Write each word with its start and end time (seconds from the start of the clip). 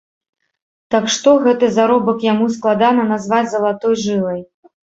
Так 0.95 1.05
што 1.15 1.33
гэты 1.43 1.69
заробак 1.77 2.25
яму 2.31 2.49
складана 2.57 3.07
назваць 3.13 3.47
залатой 3.55 4.01
жылай. 4.09 4.39